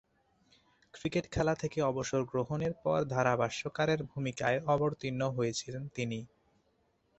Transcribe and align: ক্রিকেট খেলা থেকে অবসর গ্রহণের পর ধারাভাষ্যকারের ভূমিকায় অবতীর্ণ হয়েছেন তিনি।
ক্রিকেট 0.93 1.25
খেলা 1.31 1.53
থেকে 1.55 1.79
অবসর 1.81 2.21
গ্রহণের 2.23 2.73
পর 2.83 2.99
ধারাভাষ্যকারের 3.05 3.99
ভূমিকায় 4.03 4.59
অবতীর্ণ 4.65 5.21
হয়েছেন 5.29 5.81
তিনি। 5.95 6.19